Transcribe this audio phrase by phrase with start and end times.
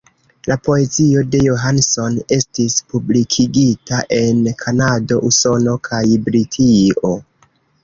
[0.51, 7.17] La poezio de Johnson estis publikigita en Kanado, Usono kaj Britio.